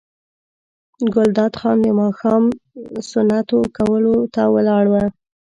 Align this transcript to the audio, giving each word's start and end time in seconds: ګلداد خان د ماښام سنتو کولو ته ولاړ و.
ګلداد 1.13 1.53
خان 1.59 1.77
د 1.85 1.87
ماښام 1.99 2.43
سنتو 3.09 3.59
کولو 3.77 4.15
ته 4.33 4.43
ولاړ 4.55 4.85
و. 4.91 4.95